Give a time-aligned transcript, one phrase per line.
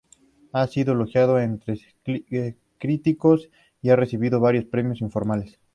[0.51, 1.79] Ha sido elogiado entre
[2.79, 3.51] críticos
[3.83, 5.59] y ha recibido varios premios informales.